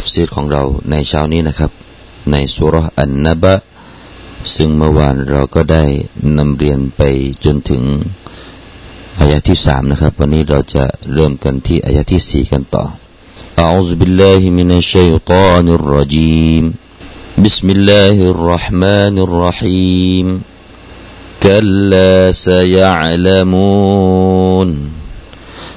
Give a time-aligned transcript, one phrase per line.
[0.02, 1.70] ฟซีรของเราในเช้านี้นะครับ
[2.30, 3.54] ในสุรอันนบะ
[4.54, 5.84] ซึ่งเมื่อวานเราก็ได้
[6.38, 7.00] นำเรียนไป
[7.44, 7.82] จนถึง
[9.18, 10.84] อายะที่สามนะครับ วันนี้เราจะ
[11.14, 12.84] เริ่มกันที่อายะที่สี่กันต่อ
[13.64, 16.64] أعوذ بالله من الشيطان الرجيم
[17.44, 20.26] بسم الله الرحمن الرحيم
[21.44, 22.14] كلا
[23.66, 24.68] سيعلمون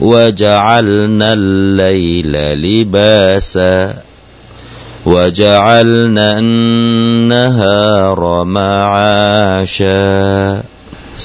[0.00, 2.32] وجعلنا الليل
[2.64, 4.02] لباسا
[5.06, 10.04] وجعلنا النهار معاشا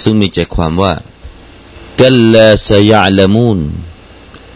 [0.01, 0.93] ซึ่งมีใจความว่า
[2.01, 3.59] กัลลาสยาลมูน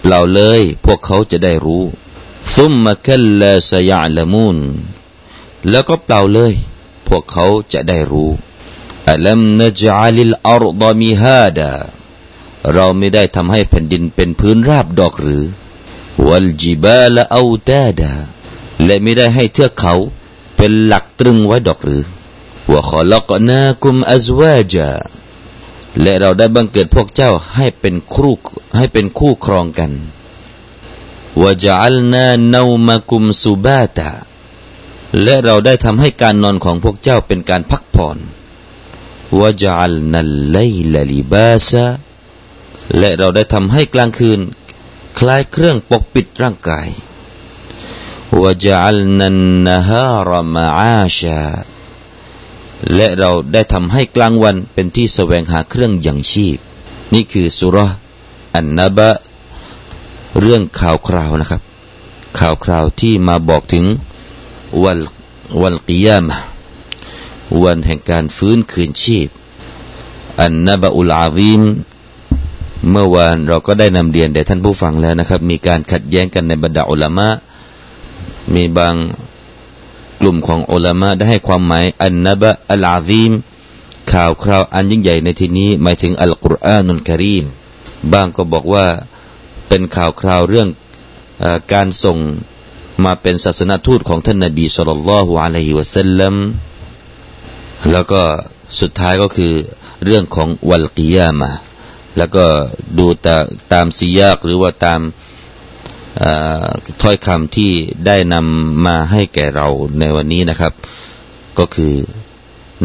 [0.02, 1.86] เปล่าเลย พวกเขาจะได้รู้
[2.56, 4.58] ซุมมากัลลาสยาลมูน
[5.70, 6.54] แล้วก็เปล่าเลย
[7.08, 8.32] พวกเขาจะได้รู้
[9.10, 11.72] อัลัมนจาลิลอาร์ดมิฮาดา
[12.75, 15.45] เราไม่ได้ทำให้แผ่นดินเป็นพื้นราบดอกหรือ
[16.27, 18.13] วัลจิบาลเอาตาดา
[18.85, 19.95] และไม่ได้ให้เทือกเขา
[20.57, 22.05] เป็นหลักตรึงไว้ดอกหรือ
[22.71, 24.91] ว่าขอลกนาคุมอัจวาจา
[26.01, 28.33] และเราได้บังเกิดพวกเจ้าให้เป็นครู
[28.77, 29.93] ให้เป็นคู่ครองกัน
[31.41, 34.11] ว่าจะอัลนาเนามากุมสุบาตา
[35.23, 38.19] และเราได้ทำให้การนอนของพวกเจ้าเป็นการพักผ่อน
[39.39, 40.59] ว่าจะอัลนัลไล
[40.93, 41.85] ลลิบาซา
[42.97, 44.41] และเราได้ทำให้กลางคืน
[45.19, 46.89] คล้ายเครื่องปกปิดร่างกาย
[48.43, 51.43] วะจัลนันนฮารมาอาชา
[52.95, 56.59] และเราได้ทำให้กลางวันเป็นที่แสวงหาเครื่องยังชีพ
[57.15, 57.79] นี่คือสุร
[58.55, 59.11] อันนบะ
[60.41, 61.63] เรื่องข่าวคราวนะครับ
[62.39, 63.85] ข่าวคราวที่มาบอกถึง
[64.85, 64.99] วัน
[65.63, 66.37] วันกิยามะ
[67.63, 69.29] วันแห่งการฟื้นคืนชีพ
[70.41, 71.63] อันนบะอุลอาซีม
[72.91, 77.29] เมื่อวานเราก็ได้นำเรียนแด่ท่านผู้ฟังแล้วนะครับ มีการขัดแย้งกันในบรรดาอุลามะ
[78.55, 78.95] มีบาง
[80.21, 83.33] กลุ่มของอุลามะได้ให้ความหมายอันนบะอัลอาซีม
[84.13, 87.45] ข่าวคราวอันยิ่งใหญ่ในที่นี้ หมายถึงอัลกุรอานุลกิรีม
[88.13, 88.87] บางก็บอกว่า
[89.69, 90.69] เป็นข่าวคราวเรื่อง
[91.43, 92.19] อการส่ง
[93.05, 96.35] มาเป็นศาสนทูตของท่านนบีสุลต่านละฮ์อะลัยฮิวะสัลลัม
[97.93, 98.23] แล้วก็
[98.81, 99.53] สุดท้ายก็คือ
[100.05, 101.51] เรื่องของวัลกิยามะ
[102.18, 102.46] แล้วก็
[102.98, 103.38] ดูตา
[103.74, 105.02] ตามสียากหรือว่าตาม
[107.02, 107.72] ถ้อยคำที่
[108.06, 109.68] ได้นำมาให้แก่เรา
[110.00, 110.74] ในวันนี้นะครับ
[111.58, 111.94] ก็คือ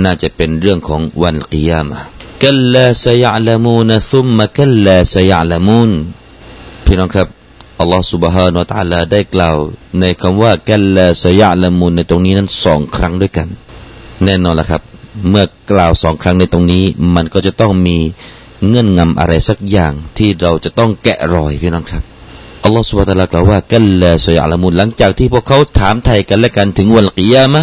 [0.04, 1.98] น่าจะเป็นเรื่องของวันกิยามะ
[2.42, 5.90] กัลลาสยาลามูนซุมมะกัลลาสยาลามูน
[6.84, 7.28] พี่น้องครับ
[7.80, 9.56] อัลลอฮฺ سبحانه และ تعالى ได้กล่าว
[10.00, 13.48] ในคำว่ากัลลาสยาลามูนในตรงนี้นั้นสองครั้งด้วยกัน
[14.24, 14.82] แน่นอนละครับ
[15.28, 16.84] เมื่อกล่าวสองครั้งในตรงนี้
[17.14, 17.98] มันก็จะต้องมี
[18.67, 22.03] เงื่อนงำอะไรสักอย่างที่เราจะต้องแกะรอยพี่น้องครับ
[22.63, 27.61] อัลลอฮฺสุบฮฺตะลากล่าวว่ากัลลาสยาลมุนหลังจากที่พวกเขาถามไทยกันและกันถึงวันกิยามะ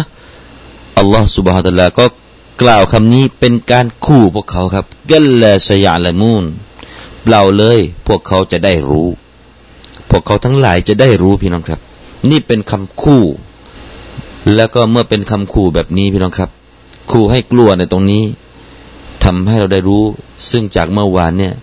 [0.97, 2.05] อัลลอฮฺสุบฮฺตะลาก็
[2.61, 6.45] กล่าวคำนี้เป็นการขู่พวกเขาครับกัลลาสยาลมุน
[7.23, 9.09] เปล่าเลย พวกเขาจะได้รู้
[10.09, 11.79] พวกเขาทั้งหลายจะได้รู้พี่น้องครับ
[12.29, 13.23] นี่เป็นคำคู่
[14.55, 16.49] แล้วก็เมื่อเป็นคำขู่แบบนี้พี่น้องครับ
[17.11, 18.23] ขู่ให้กลัวในตรงนี้
[19.23, 20.03] ทำให้เราได้รู้
[20.49, 21.53] ซึ่งจากเมื่อวานเนี่ย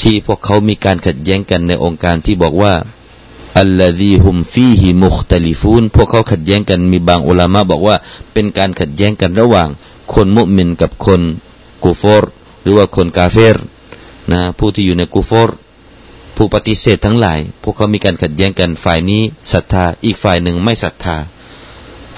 [0.00, 2.74] ที่พวกเขามีการขัดแย้งกันในองค์การที่บอกว่า
[3.58, 7.96] อัลลฮีฮุมฟีฮิมุคตลิฟูนพวกเขาขัดแย้งกันมีบางอุลามะบอกว่า
[8.32, 9.68] เป็นการขัดแย้งกันระหว่าง
[10.14, 11.20] คนมุมินกับคน
[11.84, 12.30] กูฟอร์
[12.62, 13.56] หรือว่าคนกาเฟร
[14.32, 15.56] นะผู้ที่อยู่ในกูฟอร์
[16.36, 19.22] ผู้ปฏิเสธทั้งหลาย พวกเขามีการขัดแย้งกันฝ่ายนี้
[19.52, 21.16] ศรัทธาอีกฝ่ายหนึ่งไม่ศรัทธา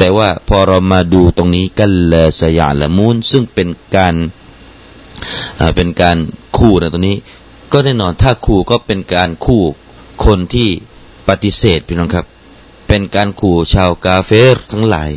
[0.04, 4.14] แต่ว่าพอเรามาดูตรงนี้กัลลสยาละมูนซึ่งเป็นการ
[5.76, 6.16] เป็นการ
[6.56, 7.16] คู่นะตรงนี้
[7.72, 9.62] ก็แน่นอนถ้าคู่ก็เป็นการคู่
[10.24, 10.68] คนที่
[11.28, 12.26] ปฏิเสธพี่น้องครับ
[12.88, 15.10] เป็นการขู่ชาวกาเฟรทั้งหลาย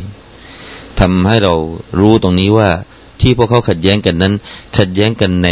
[1.00, 1.54] ทำให้เรา
[2.00, 2.68] รู้ตรงนี้ว่า
[3.20, 4.34] ที่พวกเขาขัดแย้งกันนั้น
[4.78, 5.48] ขัดแย้งกันใน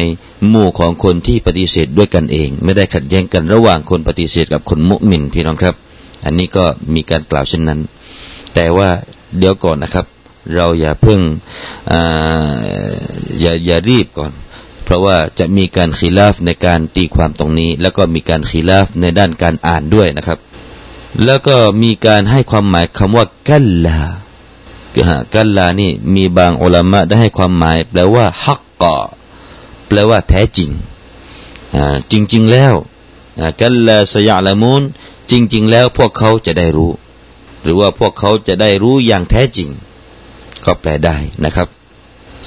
[0.49, 5.75] หมู่ของคนที่ปฏิเสธด้วยกันเอง ไม่ได้ขัดแย้งกันระหว่างคนปฏิเสธกับคนมุมินพี่น้องครับ
[6.25, 7.81] อันนี้ก็มีการกล่าวเช่นนั้น
[8.55, 8.91] แต่ว่า
[9.39, 10.07] เดี๋ยวก่อนนะครับ
[10.55, 11.21] เราอย่าเพิ่ง
[13.41, 14.33] อย่าอย่ารีบก่อน
[14.85, 20.39] เพราะว่าจะมีการขีลาฟในการตีความตรงนี้ แล้วก็มีการขีลาฟในด้านการอ่านด้วยนะครับ
[21.25, 23.99] แล้วก็มีการให้ความหมายคำว่ากัลลา
[25.35, 28.97] กัลลานี่มีบางอุลามะได้ให้ความหมาย แปลว่าฮักกะ
[29.87, 30.71] แปลว่าแท้จริง
[32.11, 32.75] จริง ๆ แล้ว
[33.61, 34.83] กัลลาสยาละมูน
[35.31, 36.93] จริง ๆ แล้วพวกเขาจะได้รู้
[37.67, 39.69] หรือว่าพวกเขาจะได้รู้อย่างแท้จริง
[40.65, 41.69] ก็แปลได้นะครับ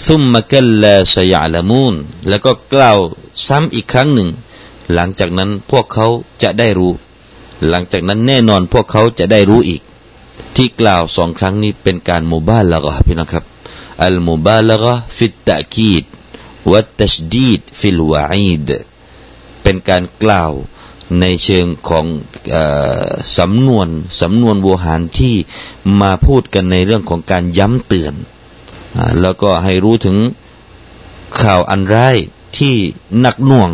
[0.06, 1.95] ซุมมากัลลาสยาละมูน
[2.27, 2.98] แล้วก็กล่าว
[3.48, 4.30] ซ้ำอีกครั้งหนึ่ง
[4.94, 6.07] หลังจากนั้นพวกเขา
[6.44, 6.94] จะได้รู้
[7.69, 9.81] หลังจากนั้นแน่นอนพวกเขาจะได้รู้อีก
[10.56, 13.44] ที่กล่าวสองครั้งนี้เป็นการมุบาละกะพี่นะครับ
[14.04, 16.04] อัลมุบาละกะฟิตตะกีด
[16.72, 18.69] วัตชดีดฟิลวาอีด
[19.63, 20.51] เป็นการกล่าว
[21.21, 22.06] ในเชิงของ
[22.56, 22.57] อ
[23.38, 23.88] สำนวน
[24.21, 25.35] สำนวนโวหารที่
[26.01, 28.13] มาพูดกันในเรื่องของการย้ำเตือน
[29.21, 30.17] แล้วก็ให้รู้ถึง
[31.41, 32.17] ข่าวอันร้าย
[32.57, 32.75] ที่
[33.19, 33.71] หนักหน่วง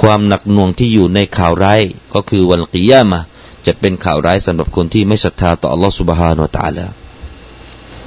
[0.00, 1.80] ความหนักหน่วงที่อยู่ในข่าวร้าย
[2.14, 3.20] ก็คือวันกิยามะ
[3.66, 6.86] จะเป็นข่าวร้ายสำหรับคนที่ไม่ศรัทธาต่ออัลลอฮฺสุบฮานาตาลา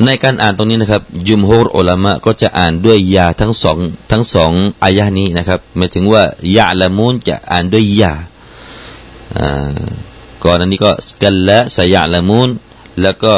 [0.04, 3.78] ในการอ่านตรงนี้นะครับ ยุมโฮรอุลามะก็จะอ่านด้วยยาทั้งสอง
[4.12, 4.52] ทั้งสอง
[4.84, 6.24] อายะนี้นะครับหมายถึงว่า
[6.56, 8.14] ยาละมูนจะอ่านด้วยยา
[10.44, 12.50] ก่อนอันนี้ก็กันละสยาละมูน
[13.02, 13.34] แล้วก็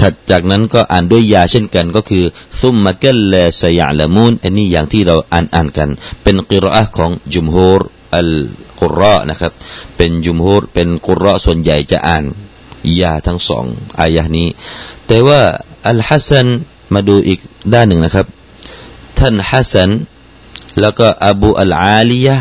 [0.00, 2.24] ถัดจากนั้นก็อ่านด้วยยาเช่นกันก็คือ
[2.60, 5.88] ซุมมะกัลละสยาละมูนอันนี้อย่างที่เราอ่านอ่านกัน
[6.22, 7.80] เป็นกิรอะของจุมโฮร
[8.14, 8.30] อัล
[8.80, 9.52] กุรอนะครับ
[9.96, 12.24] เป็นจุมโฮรเป็นกุรอส่วนใหญ่จะอ่าน
[13.00, 13.64] ยาทั้งสอง
[14.00, 14.48] อายะนี้
[15.06, 15.40] แต่ว่า
[15.88, 16.46] อัลฮัสซัน
[16.94, 17.40] มาดูอีก
[17.74, 18.26] ด้านหนึ่งนะครับ
[19.18, 19.90] ท่านฮัสซัน
[20.80, 22.36] แล้วก็อบูอัลอาลียะ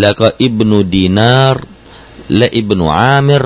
[0.00, 1.56] แล้วก็อิบนุดีนาร
[2.36, 3.44] และอิบนุอามิร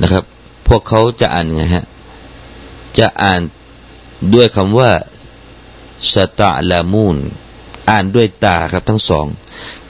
[0.00, 0.24] นะครับ
[0.66, 1.84] พวกเขาจะอ่านไงฮะ
[2.98, 3.40] จะอ่าน
[4.32, 4.92] ด้วยคำว่า
[6.12, 7.16] สตะลามูน
[7.90, 9.26] อ่านด้วยตาครับทั้งสอง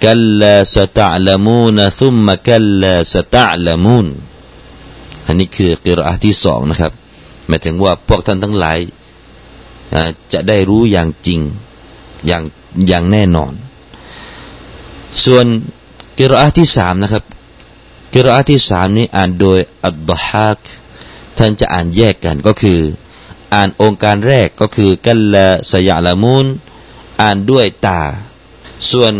[0.04, 4.06] กัลลาสตะลามูนซุมมะกัลลาสตะลามูน
[5.26, 6.92] อันนี้คือกิรอาที่สองนะครับ
[7.48, 8.78] หมายถึงว่าพวกท่านทั้งหลาย
[10.32, 11.40] จะได้รู้อย่างจริง
[12.26, 12.42] อย่าง
[12.88, 13.52] อย่างแน่นอน
[15.24, 15.46] ส่วน
[16.18, 17.24] กิรอาที่สามนะครับ
[18.14, 20.60] กิรอาที่สามนี้อ่านโดยอัลดฮัก
[21.38, 22.80] ท่านจะอ่านแยกกันก็คือ
[23.54, 26.46] อ่านองค์การแรกก็คือกัลละสยาละมูน
[27.20, 28.02] อ่านด้วยตา
[28.90, 29.12] ส่วน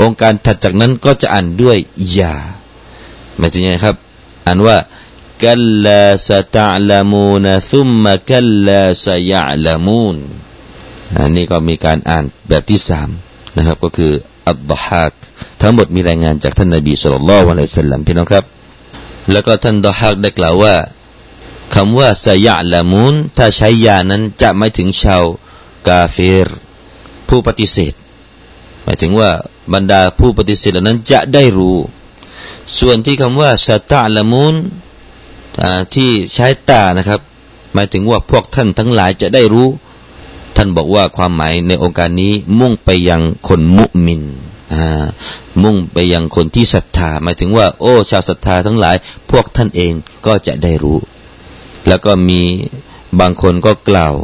[0.00, 1.76] องค์การถัดจากนั้นก็จะอ่านด้วย
[2.18, 2.34] ยา
[3.38, 3.96] หมายถึงไงครับ
[4.46, 4.76] อ่านว่า
[5.44, 10.16] กัลลาสตะลามูนซุมมะกัลลาสยาลามูน
[11.18, 13.08] อันนี้ก็มีการอ่านแบบที่สาม
[13.56, 14.12] นะครับก็คือ
[14.48, 15.12] อัลดฮัก
[15.60, 18.44] ทั้งหมดมีรายงานจากท่านนบีสุลต่านละวะลัยสัลลัมพี่น้องครับ
[19.30, 20.74] แล้วก็ท่านดฮักได้กล่าวว่า
[21.74, 25.22] คำว่าสยาละมูนถ้าใช้ยานั้นจะไม่ถึงชาว
[25.88, 26.16] กาเฟ
[26.46, 26.48] ร
[27.28, 27.94] ผู้ปฏิเสธ
[28.84, 29.30] หมายถึงว่า
[29.74, 31.78] บรรดาผู้ปฏิเสธเหล่านั้นจะได้รู้
[32.78, 34.54] ส่วนที่คำว่าสตาละมูน
[35.94, 37.20] ที่ใช้ตานะครับ
[37.74, 39.68] หมายถึงว่าพวกท่านทั้งหลายจะได้รู้
[40.56, 44.22] ท่านบอกว่าความหมายในองค์การนี้มุ่งไปยังคนมุมิน
[45.62, 48.96] มุ่งไปยังคนที่ศรัทธา หมายถึงว่า โอ้ ชาวศรัทธาทั้งหลาย
[49.30, 49.92] พวกท่านเอง
[50.26, 50.98] ก็จะได้รู้
[51.88, 52.40] แล้วก็มี
[53.20, 54.14] บางคนก็กล่าว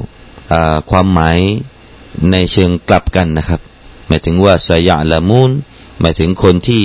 [0.91, 1.39] ความหมาย
[2.31, 3.61] ในเชิงกลับกันนะครับ
[4.09, 5.51] หมายถึงว่าสยะละมูน
[6.01, 6.83] หมายถึงคนที่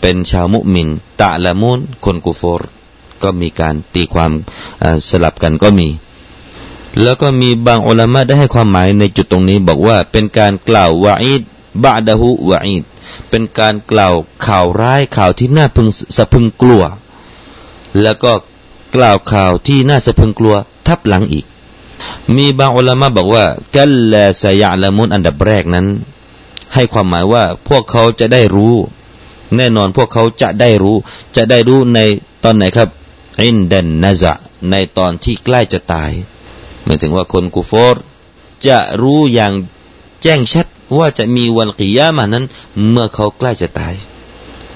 [0.00, 0.88] เป็นชาวมุมิน
[1.20, 2.62] ตะละมูนคนกุฟอร
[3.22, 4.32] ก็มีการตีความ
[5.08, 5.88] สลับกันก็มี
[7.02, 11.42] แล้วก็มีบางอุลามะได้ให้ความหมายในจุดตรงนี้บอกว่าเป็นการกล่าววาอิด
[11.84, 12.84] บาดะฮุวาอิด
[13.30, 14.14] เป็นการกล่าว
[14.46, 16.82] ข่าวร้ายข่าวที่น่าพึงสะพึงกลัว
[18.02, 18.32] แล้วก็
[18.96, 20.54] กล่าวข่าวที่น่าสะพึงกลัว
[20.86, 21.44] ทับหลังอีก
[22.36, 23.44] มีบางอุลามะบอกว่า
[23.76, 25.86] กัลลาสยะละมุนอันดับแรกนั้น
[26.74, 28.74] ให้ความหมายว่าพวกเขาจะได้รู้
[29.56, 30.96] แน่นอนพวกเขาจะได้รู้
[31.36, 31.98] จะได้รู้ใน
[32.44, 32.88] ตอนไหนครับ
[33.40, 34.32] อินเดนนาจะ
[34.70, 36.10] ในตอนที่ใกล้จะตาย
[36.84, 38.02] หมายถึงว่าคนกูฟอร์
[38.66, 39.52] จะรู้อย่าง
[40.22, 40.66] แจ้งชัด
[40.98, 42.44] ว่าจะมีวันกิยามานั้น
[42.90, 43.94] เมื่อเขาใกล้จะตาย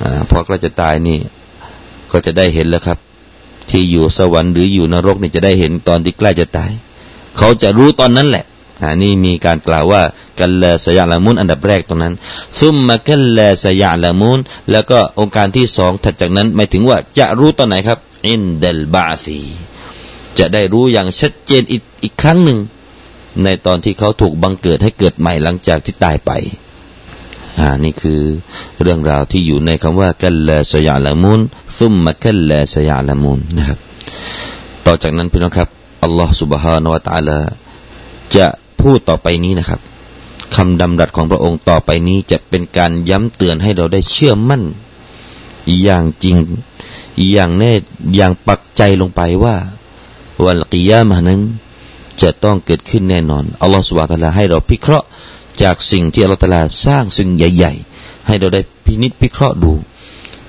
[0.02, 1.18] อพอใกล้จะตายนี่
[2.10, 2.98] ก็จะได้เห็นแล้วครับ
[3.70, 6.70] ที่อยู่สวรรค์หรืออยู่นรกนี่จะได้เห็นตอนที่ใกล้จะตาย
[7.38, 8.44] เขาจะรู้ตอนนั้นแหละ
[8.82, 10.02] อนี่มีการกล่าวว่า
[10.40, 12.14] กัลลาสยาละมุนอันดับแรกตรงนั้น
[12.58, 14.38] ซุมมากัลลาสยาละมุน
[14.70, 19.41] แล้วก็องค์การที่สองถัดจากนั้นหมายถึงว่าจะรู้ตอนไหนครับ อินเดลบาซี
[20.37, 22.59] จะได้รู้อย่างชัดเจนอีกอีกครั้งหนึ่ง
[23.43, 26.31] ในตอนที่เขาถูกบังเกิดให้เกิดใหม่หลังจากที่ตายไป
[27.59, 28.21] อ่านี่คือ
[28.81, 31.41] เรื่องราวที่อยู่ในคำว่ากัลลาสยาละมุน
[31.79, 33.79] ซุมมากัลลาสยาละมุนนะครับ
[34.85, 35.69] ต่อจากนั้นพี่น้องครับ
[36.03, 37.39] อัลลอฮ์ سبحانه และ تعالى
[38.35, 38.47] จะ
[38.81, 39.79] พูดต่อไปนี้นะครับ
[40.55, 44.63] คำดำรัสของพระองค์ต่อไปนี้จะเป็นการย้ำเตือนให้เราได้เชื่อมั่น
[45.81, 46.37] อย่างจริง
[47.30, 47.72] อย่างแน่
[48.14, 49.56] อย่างปักใจลงไปว่า
[50.44, 51.40] วันกิยามนั้น
[52.22, 55.06] จะต้องเกิดขึ้นแน่นอนอัลลอฮฺสุบะตะลาให้เราพิเคราะห์
[55.62, 59.72] จากสิ่งที่อัลลอฮฺตะลาสร้างสิ่งใหญ่ ๆ ให้เราได้พินิจพิเคราะห์ดู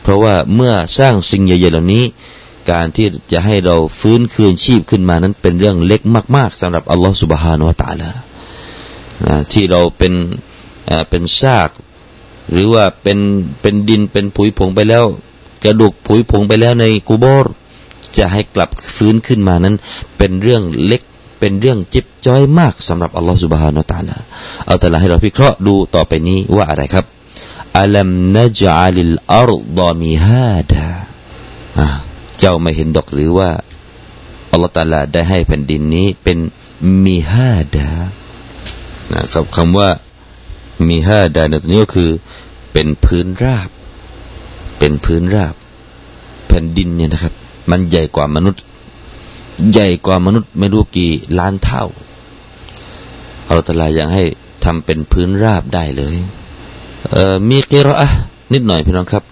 [0.01, 2.03] เพราะว่าเมื่อสร้างสิ่งใหญ่ ๆ เหล่านี้
[2.71, 6.01] การที่จะให้เราฟื้นคืนชีพขึ้นมานั้นเป็นเรื่องเล็ก
[6.35, 8.11] มาก ๆสำหรับอัลลอฮฺสุบฮานุวะตาลา
[9.51, 10.13] ที่เราเป็น
[11.09, 11.69] เป็นซาก
[12.51, 13.19] หรือว่าเป็น
[13.61, 15.05] เป็นดินเป็นผุยผงไปแล้ว
[15.63, 17.45] กระดูกผุยผงไปแล้วในกูโบร
[18.17, 19.75] จะให้กลับฟื้นขึ้นมานั้น
[20.17, 21.01] เป็นเรื่องเล็ก
[21.39, 24.17] เป็นเรื่องจิบจ้อยมากสำหรับอัลลอฮฺสุบฮานาตาลา
[24.65, 27.05] เอาแต่ละให้เราพิเคราะห์ดูต่อไปนี้ว่าอะไรครับ
[27.79, 30.87] อัลัมนจัลิลอัรดามิฮาดา
[32.39, 33.49] เจ้าไม่เห็นดอกหรือว่า
[34.51, 36.39] อัลลอฮฺตาลาได้ให้แผ่นดินนี้เป็น
[37.05, 37.89] มิฮาดา
[39.13, 39.89] นะครับคำว่า
[40.89, 42.11] มิฮาดาในตัวนี้ก็คือ
[42.73, 43.69] เป็นพื้นราบ
[44.85, 45.55] เป็นพื้นราบ
[46.47, 47.33] แผ่นดินเนี่ยนะครับ
[47.69, 48.61] มันใหญ่กว่ามนุษย์
[49.71, 51.85] ใหญ่กว่ามนุษย์ไม่รู้กี่ล้านเท่า
[53.47, 54.23] อัลตลายังให้
[54.63, 56.15] ทำเป็นพื้นราบได้เลย
[57.11, 58.07] เอ่อมีกิรอะ
[58.53, 59.23] นิดหน่อยพี่น้องครับ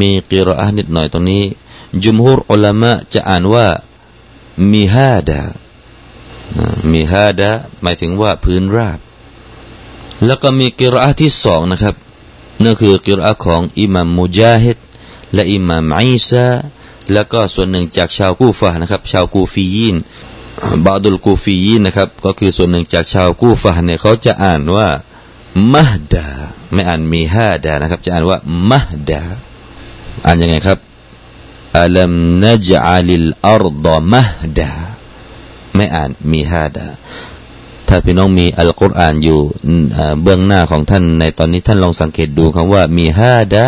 [0.00, 1.42] มีกิรอะนิดหน่อยตรงนี้
[2.02, 3.66] จุมฮุรอุลามะจะอ่านว่า
[4.72, 5.40] มีฮาดา
[6.92, 7.50] มีฮาดา
[7.82, 8.98] หมายถึงว่าพื้นราบ
[10.24, 11.96] แล้วก็มีกิรอะที่สองนะครับ
[12.64, 14.78] นั่นคือกิรอะของอิหม่ามมุจาฮิด
[15.34, 16.46] และอิหม่ามอิซา
[17.12, 19.96] แล้วก็ส่วนหนึ่งจากชาวกูฟะนะครับ ชาวกูฟียิน
[20.84, 24.88] บาดุลกูฟียินนะครับ ก็คือส่วนหนึ่งจากชาวกูฟะเนี่ยเขาจะอ่านว่า
[25.72, 26.28] มหดา
[26.72, 28.38] ไม่อ่านมีฮาดานะครับ จะอ่านว่า
[28.70, 29.22] มหดา
[30.26, 30.78] อ่านยังไงครับ
[31.80, 34.70] อัลัมนจอาลิลอัรดมหดา
[35.74, 36.86] ไม่อ่านมีฮาดา
[37.94, 39.40] ถ้าพี่น้องมีอัลกุรอานอยู่
[40.22, 43.64] เบื้องหน้าของท่านในตอนนี้ท่านลองสังเกตดูคำว่ามีฮาดา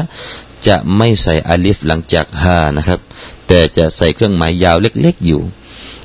[0.66, 3.00] จะไม่ใส่อาลิฟหลังจากฮานะครับ
[3.48, 5.40] แต่จะใส่เครื่องหมายยาวเล็ก ๆ อยู่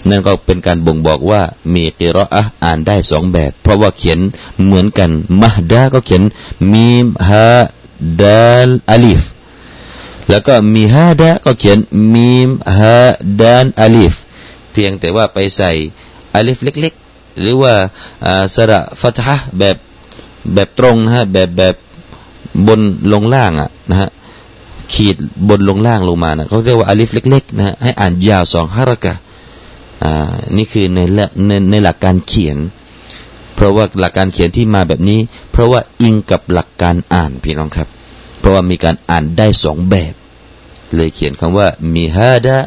[0.09, 1.41] นั่นก็เป็นการบ่งบอกว่า
[1.73, 4.19] มีกิรออะอ่านได้สองแบบ เพราะว่าเขียน
[4.63, 5.09] เหมือนกัน
[5.41, 6.23] มหดาก็เขียน
[6.71, 7.49] มีมฮา
[8.21, 9.21] ดาลอาลิฟ
[10.29, 11.77] แล้วก็มีฮาดาก็เขียน
[12.13, 12.97] มีมฮา
[13.41, 14.13] ดานอาลิฟ
[14.71, 15.71] เพียงแต่ว่าไปใส่
[16.35, 17.08] อาลิฟเล็ก ๆ
[17.41, 17.73] หรือว่า
[18.55, 19.77] สระฟัตฮะแบบ
[20.53, 21.75] แบบตรงนะฮะแบบแบบ
[22.67, 22.79] บน
[23.13, 24.09] ลงล่างอะนะฮะ
[24.93, 25.15] ขีด
[25.49, 29.13] บนลงล่างลงมานะเขาเรียกว่าอาลิฟเล็กๆนะฮะให้อ่านยาวสองฮารกะ
[30.03, 30.99] อ่านี่คือใน
[31.47, 32.57] ในในหลักการเขียน
[33.55, 35.19] เพราะว่าหลักการเขียนที่มาแบบนี้
[35.51, 37.87] เพราะว่าอิงกับหลักการอ่านพี่น้องครับ
[38.39, 40.13] เพราะว่ามีการอ่านได้สองแบบ
[40.95, 42.57] เลยเขียนคำว่ามีฮาดะ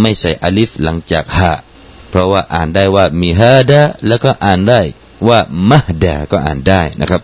[0.00, 1.52] ไม่ใส่อาลิฟหลังจากฮะ
[2.10, 4.80] เพราะว่าอ่านได้ว่ามีฮาดะแล้วก็อ่านได้
[5.28, 5.38] ว่า
[5.70, 7.22] มหดาก็อ่านได้นะครับ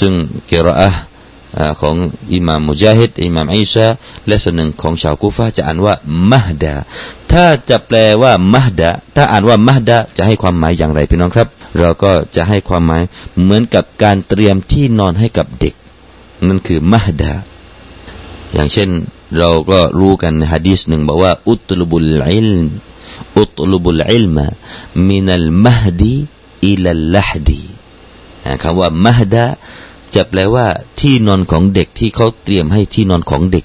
[0.00, 0.12] ซึ่ง
[0.46, 0.90] เกรอะ
[1.80, 1.96] ของ
[2.32, 3.86] อิหม่ามมุจาฮิดอิหม่ามอิชา
[4.26, 5.94] และส่วนหนึ่งของชาวกูฟาจะอ่านว่า
[6.30, 6.74] มหดา
[7.32, 13.02] ถ้าจะแปลว่ามหดาถ้าอ่านว่ามหดาจะให้ความหมายอย่างไรพี่น้องครับ เราก็จะให้ความหมาย
[13.42, 15.74] เหมือนกับการเตรียมที่นอนให้กับเด็ก
[16.46, 17.32] นั่นคือมหดา
[18.54, 18.88] อย่างเช่น
[19.38, 22.48] เราก็รู้กันฮะดีษหนึ่งบอกว่าอุตลุบุลอิล
[23.38, 24.36] อุตลุบุลอิลม
[25.08, 26.16] มินัลมหดี
[26.66, 27.62] อิลัลลหดี
[28.62, 29.46] คำว่ามหดา
[30.14, 30.66] จะแปลว่า
[31.00, 33.64] ที่นอนของเด็กที่เขาเตรียมให้ที่นอนของเด็ก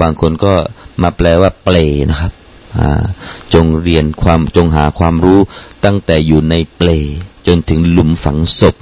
[0.00, 0.52] บางคนก็
[1.02, 1.76] มาแปลว่าเปล
[2.10, 2.32] นะครับ
[3.54, 5.40] จงเรียนความจงหาความรู้
[5.84, 6.88] ตั้งแต่อยู่ในเปล
[7.46, 8.74] จนถึงหลุมฝังศพ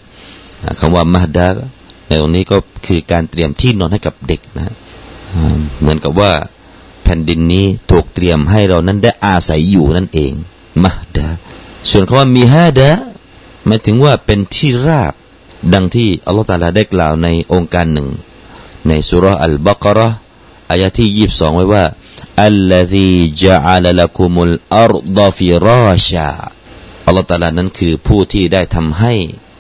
[0.79, 1.49] คำว่ามหดา
[2.07, 4.75] ในตรงนี้ก็คือการเตรียมที่นอนให้กับเด็กนะ
[5.81, 6.33] เหมือนกับว่า
[7.11, 10.33] ผ่นดินนี้ถูกเตรียมให้เรานั้นได้อาศัยอยู่นั่นเอง
[10.83, 11.29] มหดา
[11.91, 12.91] ส่วนคำว่ามีฮาดะ
[13.67, 15.15] หมายถึงว่าเป็นที่ราบ
[15.73, 18.09] ดังที่อัลลอฮฺตาลาได้กล่าวในองค์การหนึ่ง
[18.89, 20.09] ในสุรอัลบากระ
[20.71, 21.85] อายะที่ยี่สิบสองไว้ว่า
[22.45, 23.07] อัลลอฮี
[23.43, 26.31] จาอัลลักุมุลอัรดฟิราชา
[27.07, 29.15] อัลลอฮฺตาลานั้นคือผู้ที่ได้ทำให้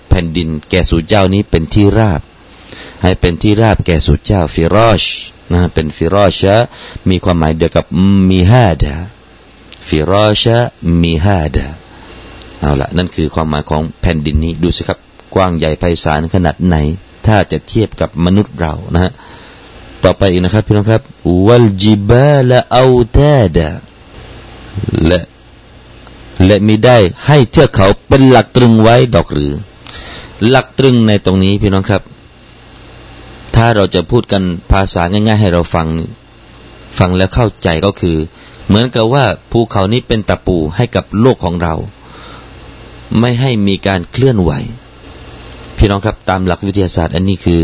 [0.08, 2.20] แผ่นดินแก่สู่เจ้านี้เป็นที่ราบ
[3.02, 5.04] ให้เป็นที่ราบแก่สู่เจ้าฟิราช
[5.52, 6.54] นะเป็นฟิราชา
[7.10, 7.86] มีความหมายเดียวกับ
[8.30, 8.94] มีฮาดา
[9.88, 10.56] ฟิราชา
[11.02, 11.66] มีฮาดา
[12.60, 14.98] เอาละนั่นคือความหมายของแผ่นดินนี้ดูสิครับ
[15.34, 16.76] กว้างใหญ่ไพศาลขนาดไหน
[17.26, 19.12] ถ้าจะเทียบกับมนุษย์เรานะฮะ
[20.04, 21.02] ต่อไปอีกนะครับพี่น้องครับ
[21.46, 22.84] วัลจิบาลอา
[23.18, 23.68] ตาดา
[25.06, 25.20] และ
[26.46, 29.52] และมีได้ให้เทือกเขาเป็นหลักตรึงไว้ดอกหรือ
[30.48, 32.02] หลักตรึงในตรงนี้พี่น้องครับ
[33.62, 35.88] ถ้าเราจะพูดกันภาษาง่าย ๆ ให้เราฟัง
[36.98, 38.16] ฟังแล้วเข้าใจก็คือ
[38.66, 41.74] เหมือนกับว่าภูเขานี้เป็นตะปูให้กับโลกของเรา
[43.20, 44.52] ไม่ให้มีการเคลื่อนไหว
[45.76, 47.62] พี่น้องครับตามหลักวิทยาศาสตร์ อันนี้คือ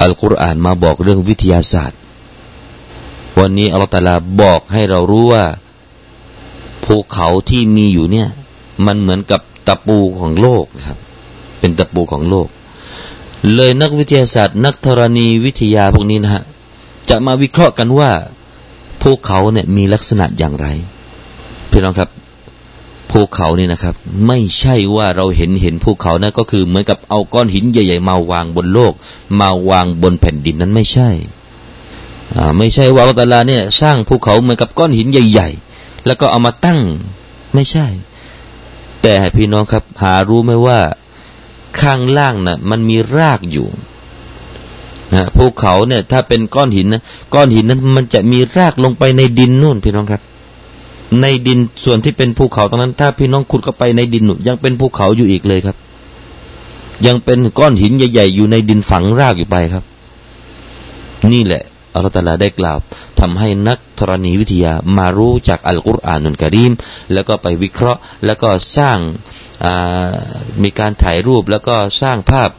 [0.00, 1.98] อัลกุรอานมาบอกเรื่องวิทยาศาสตร์
[3.38, 5.44] วันนี้อัลตาลาบอกให้เรารู้ว่า
[6.84, 8.28] ภูเขาที่มีอยู่เนี่ย
[8.86, 10.98] มันเหมือนกับตะปูของโลกครับ
[11.60, 12.48] เป็นตะปูของโลก
[13.54, 16.42] เลยนักวิทยาศาสตร์ นักธรณีวิทยาพวกนี้นะฮะ
[17.10, 18.10] จะมาวิเคราะห์กันว่า
[19.02, 20.66] ภูเขาเนี่ยมีลักษณะอย่างไร
[21.70, 22.10] พี่น้องครับ
[23.10, 23.94] ภูเขานี่นะครับ
[24.26, 28.92] ไม่ใช่ว่าเราเห็นเห็นภูเขานะก็คือเหมือนกับเอาก้อนหินใหญ่ ๆ มาวางบนโลก
[29.40, 31.10] มาวางบนแผ่นดินนั้นไม่ใช่
[32.36, 36.80] อ่าไม่ใช่ว่าอัลลอฮฺเนี่ย สร้างภูเขาเหมือนกับก้อนหินใหญ่ ๆ แล้วก็เอามาตั้ง
[37.54, 37.86] ไม่ใช่
[39.02, 40.78] แต่พี่น้องครับ หารู้ไหมว่า
[41.80, 43.66] ข้างล่างนะ่ะ มันมีรากอยู่
[45.14, 47.02] นะภูเขาเนี่ย ถ้าเป็นก้อนหินนะ
[47.34, 50.22] ก้อนหินนั้นมันจะมีรากลงไปในดินนู่นพี่น้องครับ
[51.20, 55.76] ในดินส่วนที่เป็นภูเขาตรงนั้น ถ้าพี่น้องขุดเข้าไปในดินยังเป็นภูเขาอยู่อีกเลยครับ
[57.06, 59.84] ยังเป็นก้อนหินใหญ่ๆอยู่ในดินฝังรากอยู่ไปครับ
[61.32, 61.62] นี่แหละ
[61.94, 62.78] อัลลอฮฺตาลาได้กล่าว
[63.20, 66.72] ทำให้นักธรณีวิทยามารู้จากอัลกุรอานุนกะรีม
[67.12, 68.98] แล้วก็ไปวิเคราะห์ แล้วก็สร้าง
[70.62, 72.50] มีการถ่ายรูปแล้วก็สร้างภาพ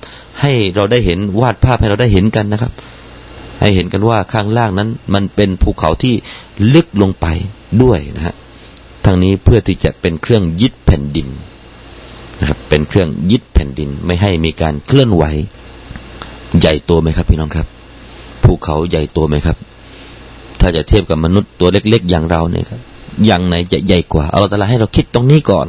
[0.41, 2.71] ให้เราได้เห็นวาดภาพให้เราได้เห็นกันนะครับ
[3.61, 6.13] ให้เห็นกันว่าข้างล่างนั้น มันเป็นภูเขาที่
[6.73, 7.27] ลึกลงไป
[7.83, 8.35] ด้วยนะฮะ
[9.05, 11.27] ทางนี้เพื่อที่จะเป็นเครื่องยึดแผ่นดิน
[12.39, 15.23] นะครับ เป็นเครื่องยึดแผ่นดินไม่ให้มีการเคลื่อนไหว
[16.59, 17.67] ใหญ่โตไหมครับ พี่น้องครับ
[18.43, 19.57] ภูเขาใหญ่โตไหมครับ
[20.59, 22.79] ถ้าจะเทียบกับมนุษย์ตัวเล็ก ๆ อย่างเราเนี่ยครับ
[23.25, 25.67] อย่างไหนจะใหญ่กว่า เอาแต่ละให้เราคิดตรงนี้ก่อน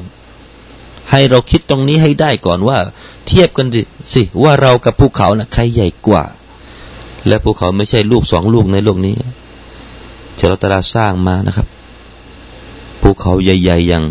[1.11, 2.79] ให้เราคิดตรงนี้ให้ได้ก่อนว่า
[3.27, 3.67] เทียบกัน
[4.15, 6.25] สิว่าเรากับภูเขานะใครใหญ่กว่า
[7.29, 9.15] และภูเขาไม่ใช่ลูกสองลูกในโลกนี้
[10.37, 11.67] เชลตราสร้างมานะครับ
[13.03, 14.05] ภูเขาใหญ่ ๆ อย่าง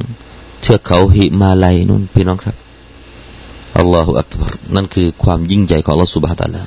[0.61, 2.55] เทือกเขาหิมาลัยนู่นพี่น้องครับ
[3.77, 6.63] อัลลอฮฺอักบารนั่นคือความยิ่งใหญ่ของอัลลอฮฺสุบฮฺตะลา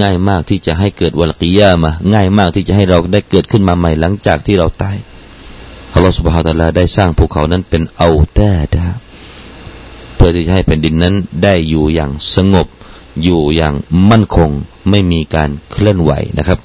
[0.00, 4.96] ง่ายมากที่จะให้เกิดวัลกิยามา ง่ายมากที่จะให้เราได้เกิดขึ้นมาใหม่หลังจากที่เราตาย
[5.94, 8.86] อัลลอฮฺสุบฮฺตะลาได้สร้างภูเขานั้นเป็นเอาแต้ดา
[10.24, 12.66] พื่อที่จะให้แผ่นดินนั้นได้อยู่อย่างสงบ
[13.22, 13.74] อยู่อย่าง
[14.10, 14.50] มั่นคง
[14.90, 16.58] ไม่มีการเคลื่อนไหวนะครับ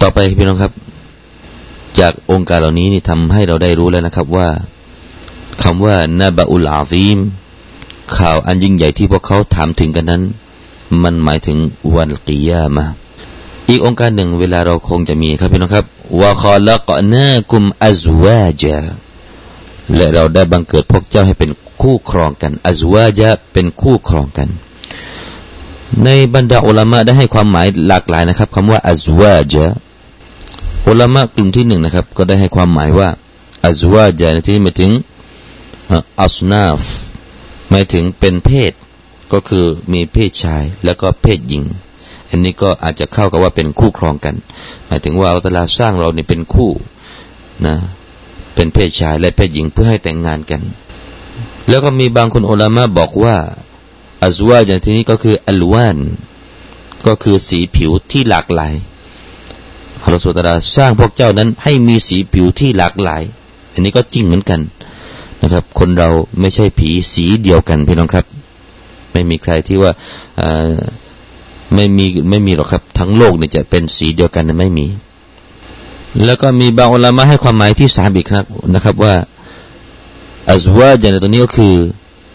[0.00, 0.72] ต่อไปพี่น้องครับ
[2.00, 4.48] จากองค์การเหล่านี้นี่ทำให้เราได้รู้แล้วนะครับว่า
[5.62, 7.18] คำว่านาบะอุลอาซีม
[8.16, 10.22] ข่าวอันยิ่งใหญ่ที่พวกเขาถามถึงกันนั้น
[11.02, 11.58] มันหมายถึง
[11.96, 12.86] วันกิยามา
[13.68, 15.84] อีกองค์การหนึ่งเวลาเราคงจะมีครับพี่น้องครับ
[16.20, 18.78] ว่าขอละกนากุมอัจวาจา
[19.94, 24.48] และเราได้บังเกิดพวกเจ้าให้เป็น คู่ครองกันอัจวาจาเป็นคู่ครองกัน
[26.04, 29.64] ในบรรดาอุลามะได้ให้ความหมายหลากหลายนะครับคำว่าอัจวาจา
[30.88, 33.08] อุลามะกลุ่มที่หนึ่งนะครับ ก็ได้ให้ความหมายว่า
[33.66, 34.92] อัจวาจาในที่หมายถึง
[36.20, 36.80] อัสนาฟ
[37.70, 38.72] หมายถึงเป็นเพศ
[39.32, 41.64] ก็คือมีเพศชายแล้วก็เพศหญิง
[42.30, 44.34] อันนี้ก็อาจจะเข้ากับว่าเป็นคู่ครองกัน
[44.86, 46.70] หมายถึงว่าอัลลอฮสร้างเราเนี่ยเป็นคู่
[47.66, 47.76] นะ
[48.54, 50.60] เป็นเพศชายและเพศหญิงเพื่อให้แต่งงานกัน
[51.68, 53.36] แล้วก็มีบางคนอุลามะบอกว่า
[54.24, 55.98] อัจวาอย่างที่นี้ก็คืออัลวาน
[57.06, 58.74] ก็คือสีผิวที่หลากหลาย
[60.04, 63.22] ฮารุสุตราสร้างพวกเจ้านั้นให้มีสีผิวที่หลากหลาย
[63.72, 64.60] อันนี้ก็จริงเหมือนกัน
[65.42, 66.08] นะครับ คนเรา
[66.40, 68.26] ไม่ใช่ผีสีเดียวกันพี่น้องครับ
[69.12, 69.92] ไม่มีใครที่ว่า
[71.74, 74.86] ไม่มีไม่มีหรอกครับทั้งโลกเนี่ยจะเป็นสีเดียวกันไม่มี
[76.24, 79.14] แล้วก็มีบางอุลามะให้ความหมายที่สามอีกครับนะครับ ว่า
[80.50, 81.74] อัจวาจในตัวนี้ก็คือ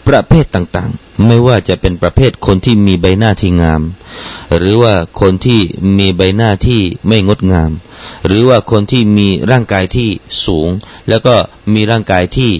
[0.08, 3.82] ประเภทต่างๆ ไม่ว่าจะเป็นประเภทคนที่มีใบหน้าที่งาม
[4.58, 5.60] หรือว่าคนที่
[5.98, 7.70] มีใบหน้าที่ไม่งดงาม
[8.26, 10.08] หรือว่าคนที่มีร่างกายที่
[10.46, 10.68] สูง
[11.08, 11.34] แล้วก็
[11.74, 12.50] มีร่างกายที่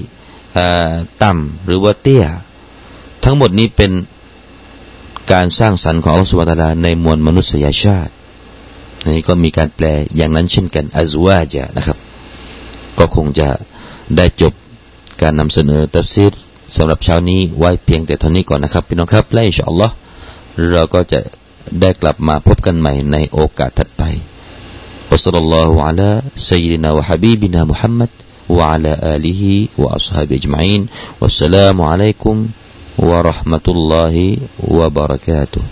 [1.22, 2.24] ต่ำหรือว่าเตี้ย
[3.24, 3.92] ทั้งหมดนี้เป็น
[5.32, 8.12] การสร้างสรรค์ของอัลสุบตาลาในมวลมนุษยชาติ
[9.02, 11.98] อันนี้ก็มีการแปลอย่างนั้นเช่นกันอัจวาจะนะครับ
[12.98, 13.48] ก็คงจะ
[14.16, 14.52] ได้จบ
[15.21, 16.33] การนำเสนอตัฟซีร
[16.75, 19.93] สำหรับเช้านี้ไว้เพียงแต่เท่านี้ก่อนนะครับพี่น้องครับและอินชาอัลลอฮ์
[20.71, 21.19] เราก็จะ
[21.81, 24.03] ได้กลับมาพบกันใหม่ในโอกาสถัดไป
[25.12, 26.09] وصلى الله على
[26.49, 28.12] سيدنا وحبيبنا محمد
[28.57, 29.41] وعلى آله
[29.81, 30.81] وأصحابه أجمعين
[31.21, 32.36] والسلام عليكم
[33.09, 34.15] ورحمة الله
[34.77, 35.63] وبركاته